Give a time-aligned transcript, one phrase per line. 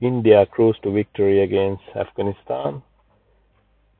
[0.00, 2.80] India cruised to victory against Afghanistan.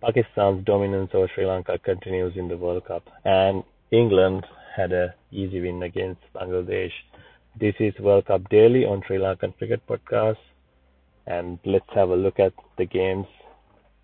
[0.01, 5.61] Pakistan's dominance over Sri Lanka continues in the World Cup, and England had an easy
[5.61, 6.93] win against Bangladesh.
[7.59, 10.39] This is World Cup Daily on Sri Lankan Cricket Podcast,
[11.27, 13.27] and let's have a look at the games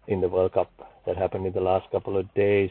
[0.09, 0.73] in the World Cup
[1.07, 2.71] that happened in the last couple of days.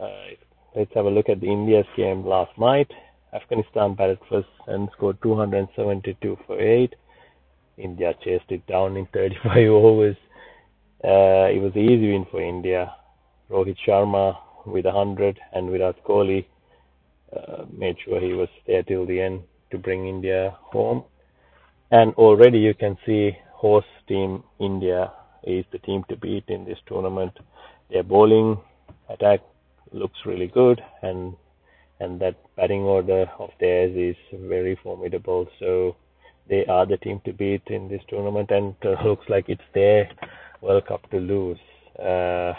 [0.00, 0.34] Uh,
[0.74, 2.90] let's have a look at the India's game last night.
[3.32, 6.92] Afghanistan batted first and scored 272 for 8.
[7.76, 10.16] India chased it down in 35 overs.
[11.02, 12.92] Uh, it was an easy win for India.
[13.50, 14.36] Rohit Sharma
[14.66, 16.46] with 100 and Virat Kohli
[17.36, 21.04] uh, made sure he was there till the end to bring India home.
[21.90, 25.12] And already you can see host team India
[25.42, 27.32] is the team to beat in this tournament.
[27.90, 28.58] Their bowling
[29.08, 29.40] attack
[29.92, 31.34] looks really good, and
[32.00, 35.46] and that batting order of theirs is very formidable.
[35.60, 35.96] So
[36.48, 40.10] they are the team to beat in this tournament, and uh, looks like it's their
[40.60, 41.58] World Cup to lose.
[41.98, 42.52] Uh,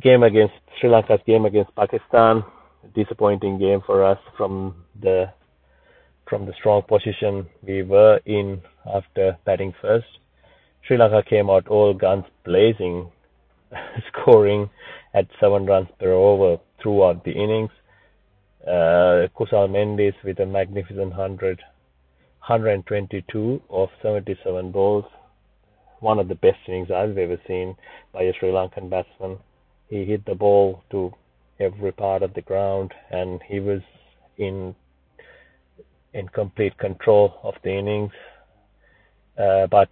[0.00, 2.42] game against Sri Lanka's game against Pakistan,
[2.94, 5.26] disappointing game for us from the
[6.28, 8.60] from the strong position we were in
[8.94, 10.06] after batting first.
[10.86, 13.10] Sri Lanka came out all guns blazing,
[14.08, 14.70] scoring
[15.14, 17.70] at seven runs per over throughout the innings.
[18.66, 25.04] Uh, Kusal Mendis with a magnificent 100, 122 of 77 balls.
[25.98, 27.74] One of the best innings I've ever seen
[28.12, 29.38] by a Sri Lankan batsman.
[29.88, 31.12] He hit the ball to
[31.58, 33.80] every part of the ground and he was
[34.38, 34.76] in
[36.14, 38.12] in complete control of the innings.
[39.36, 39.88] Uh, but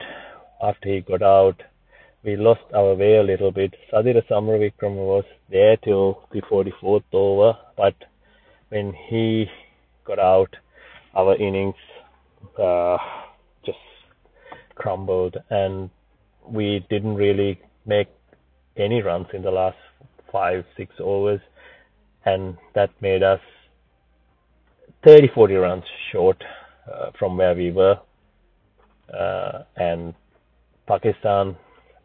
[0.63, 1.61] after he got out,
[2.23, 3.75] we lost our way a little bit.
[3.93, 7.95] Sadeera Samarawickrama was there till the 44th over, but
[8.71, 9.47] when he
[10.05, 10.55] got out,
[11.15, 11.75] our innings
[12.59, 12.97] uh,
[13.67, 13.79] just
[14.77, 15.91] crumbled, and
[16.49, 18.09] we didn't really make
[18.77, 19.77] any runs in the last
[20.33, 21.41] five, six overs,
[22.25, 23.41] and that made us
[25.05, 26.43] 30, 40 runs short
[26.93, 27.99] uh, from where we were.
[29.13, 30.15] Uh, and
[30.87, 31.57] Pakistan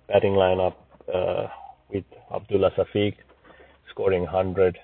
[0.07, 0.75] batting lineup
[1.13, 1.47] uh,
[1.91, 3.17] with Abdullah Shafique
[3.91, 4.77] scoring 100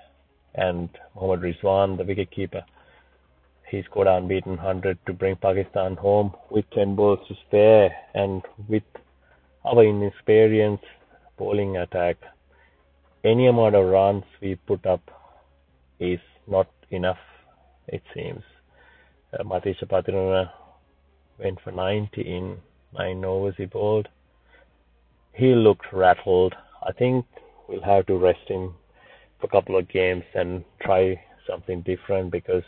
[0.55, 2.63] and Mohammad Rizwan, the wicketkeeper,
[3.69, 7.95] he scored unbeaten 100 to bring Pakistan home with 10 balls to spare.
[8.13, 8.83] And with
[9.63, 10.83] our inexperienced
[11.37, 12.17] bowling attack,
[13.23, 15.01] any amount of runs we put up
[15.99, 17.19] is not enough,
[17.87, 18.43] it seems.
[19.31, 20.51] Uh, Matheesha Pathirana
[21.39, 22.57] went for 90 in
[22.97, 24.09] nine overs he bowled.
[25.33, 26.55] He looked rattled.
[26.85, 27.25] I think
[27.69, 28.73] we'll have to rest him
[29.43, 32.63] a couple of games and try something different because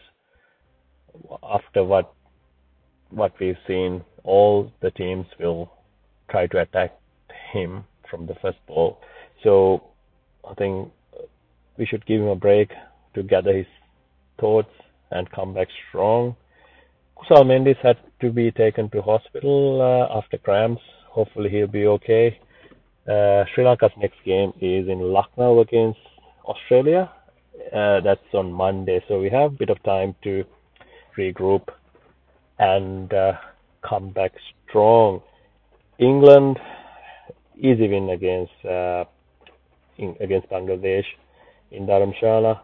[1.43, 2.13] after what
[3.09, 5.71] what we've seen, all the teams will
[6.29, 6.97] try to attack
[7.51, 8.99] him from the first ball.
[9.43, 9.83] So
[10.49, 10.91] I think
[11.77, 12.71] we should give him a break
[13.13, 13.67] to gather his
[14.39, 14.73] thoughts
[15.11, 16.35] and come back strong.
[17.17, 20.81] Kusal Mendis had to be taken to hospital uh, after cramps.
[21.09, 22.39] Hopefully he'll be okay.
[23.07, 25.99] Uh, Sri Lanka's next game is in Lucknow against
[26.45, 27.11] Australia.
[27.71, 30.43] Uh, that's on Monday, so we have a bit of time to
[31.17, 31.67] regroup
[32.59, 33.33] and uh,
[33.87, 34.31] come back
[34.67, 35.21] strong.
[35.99, 36.57] England
[37.57, 39.05] easy win against uh,
[39.97, 41.05] in, against Bangladesh
[41.71, 42.59] in Dharamshala.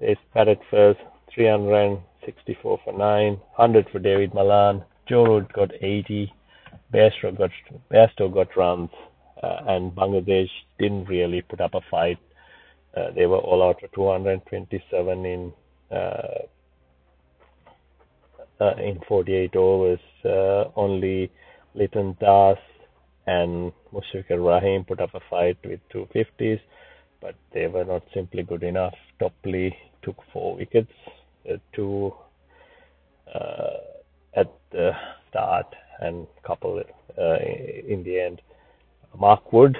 [0.00, 1.00] They batted first,
[1.34, 4.84] 364 for 9, 100 for David Malan.
[5.08, 6.32] Joe Root got 80.
[6.92, 7.50] Bairstow got
[7.92, 8.90] Bairstow got runs,
[9.42, 12.18] uh, and Bangladesh didn't really put up a fight.
[12.96, 15.52] Uh, they were all out for 227 in
[15.90, 15.96] uh,
[18.60, 20.00] uh, in 48 overs.
[20.76, 21.30] Only
[21.74, 22.58] Liton Das
[23.26, 26.60] and Mushfiqur Rahim put up a fight with 250s,
[27.20, 28.94] but they were not simply good enough.
[29.18, 30.92] Topley took four wickets,
[31.48, 32.12] uh, two
[33.34, 33.76] uh,
[34.34, 34.92] at the
[35.28, 35.66] start
[36.00, 36.82] and couple
[37.18, 37.36] uh,
[37.86, 38.40] in the end.
[39.18, 39.76] Mark Wood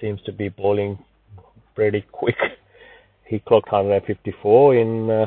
[0.00, 0.98] seems to be bowling
[1.74, 2.36] pretty quick.
[3.26, 5.24] He clocked 154 in uh,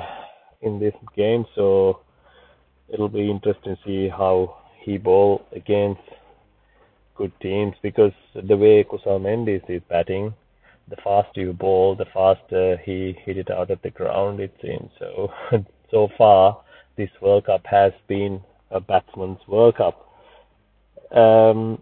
[0.62, 2.02] in this game, so
[2.88, 6.02] it'll be interesting to see how he bowl against
[7.16, 10.34] good teams because the way Kusal Mendis is batting,
[10.90, 14.40] the faster you bowl, the faster he hit it out of the ground.
[14.40, 15.32] It seems so.
[15.92, 16.62] so far,
[16.98, 18.42] this World Cup has been
[18.72, 20.08] a batsman's World Cup.
[21.12, 21.82] Um,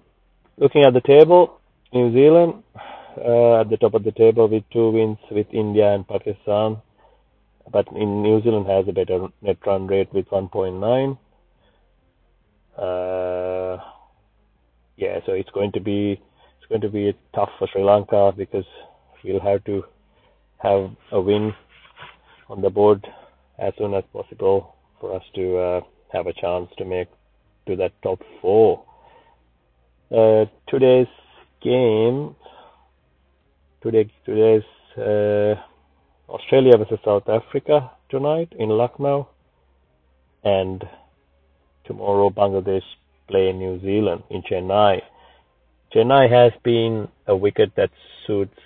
[0.58, 1.60] looking at the table,
[1.94, 2.64] New Zealand
[3.18, 6.78] uh, at the top of the table with two wins with India and Pakistan.
[7.72, 11.18] But in New Zealand has a better net run rate with 1.9.
[12.78, 13.82] Uh,
[14.98, 16.22] yeah, so it's going to be
[16.58, 18.66] it's going to be tough for Sri Lanka because
[19.24, 19.84] we'll have to
[20.60, 21.54] have a win
[22.50, 23.06] on the board
[23.60, 25.82] as soon as possible for us to uh,
[26.12, 27.08] have a chance to make
[27.68, 28.84] to that top four.
[30.12, 31.08] Uh, today's
[31.62, 32.36] game,
[33.86, 34.64] today today's
[34.98, 35.54] uh,
[36.28, 39.30] Australia versus South Africa tonight in Lucknow,
[40.44, 40.84] and
[41.86, 42.82] tomorrow Bangladesh
[43.28, 45.02] play New Zealand in Chennai.
[45.94, 47.92] Chennai has been a wicket that
[48.26, 48.58] suits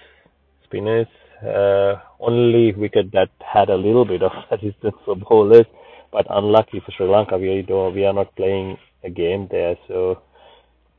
[0.63, 1.07] spinners.
[1.45, 5.65] Uh, only wicket that had a little bit of resistance for bowlers,
[6.13, 7.37] but unlucky for Sri Lanka.
[7.37, 9.75] We don't, we are not playing a game there.
[9.89, 10.21] So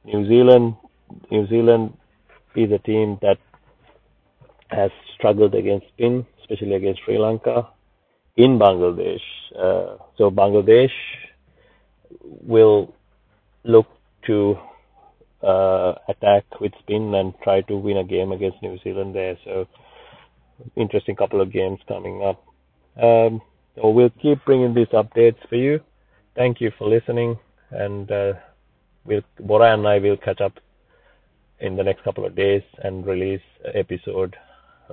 [0.05, 0.77] New Zealand,
[1.31, 1.95] New Zealand
[2.55, 3.39] is a team that
[4.71, 7.69] has struggled against spin, especially against Sri Lanka
[8.37, 9.21] in Bangladesh.
[9.57, 10.93] Uh, so Bangladesh
[12.43, 12.95] will
[13.65, 13.87] look
[14.27, 14.57] to
[15.43, 19.37] uh, attack with spin and try to win a game against New Zealand there.
[19.45, 19.67] So
[20.77, 22.43] interesting couple of games coming up.
[23.03, 23.41] Um,
[23.77, 25.81] so we'll keep bringing these updates for you.
[26.37, 27.39] Thank you for listening,
[27.71, 28.33] and uh,
[29.05, 30.53] we'll Bora and I will catch up
[31.61, 33.43] in the next couple of days and release
[33.75, 34.37] episode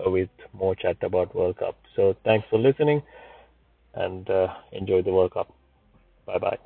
[0.06, 1.76] with more chat about World Cup.
[1.96, 3.02] So thanks for listening,
[3.94, 5.54] and uh, enjoy the World Cup.
[6.26, 6.58] Bye bye.